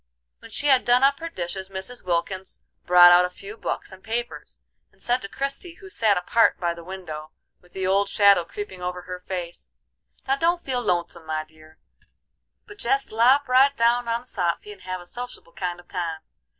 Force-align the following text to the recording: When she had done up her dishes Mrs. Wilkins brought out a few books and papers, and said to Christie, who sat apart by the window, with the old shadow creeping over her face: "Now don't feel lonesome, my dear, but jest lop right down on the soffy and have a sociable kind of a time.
When 0.39 0.49
she 0.49 0.65
had 0.65 0.83
done 0.83 1.03
up 1.03 1.19
her 1.19 1.29
dishes 1.29 1.69
Mrs. 1.69 2.03
Wilkins 2.03 2.59
brought 2.87 3.11
out 3.11 3.23
a 3.23 3.29
few 3.29 3.55
books 3.55 3.91
and 3.91 4.03
papers, 4.03 4.59
and 4.91 4.99
said 4.99 5.21
to 5.21 5.29
Christie, 5.29 5.75
who 5.75 5.91
sat 5.91 6.17
apart 6.17 6.59
by 6.59 6.73
the 6.73 6.83
window, 6.83 7.29
with 7.61 7.73
the 7.73 7.85
old 7.85 8.09
shadow 8.09 8.43
creeping 8.43 8.81
over 8.81 9.03
her 9.03 9.19
face: 9.19 9.69
"Now 10.27 10.37
don't 10.37 10.65
feel 10.65 10.81
lonesome, 10.81 11.27
my 11.27 11.43
dear, 11.43 11.77
but 12.65 12.79
jest 12.79 13.11
lop 13.11 13.47
right 13.47 13.77
down 13.77 14.07
on 14.07 14.21
the 14.21 14.27
soffy 14.27 14.71
and 14.71 14.81
have 14.81 15.01
a 15.01 15.05
sociable 15.05 15.53
kind 15.53 15.79
of 15.79 15.85
a 15.85 15.89
time. 15.89 16.21